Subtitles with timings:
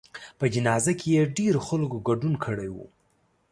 [0.39, 2.77] په جنازه کې یې ډېرو خلکو ګډون کړی و.